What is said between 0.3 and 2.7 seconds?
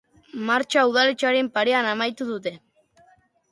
Martxa udaletxearen parean amaitu dute.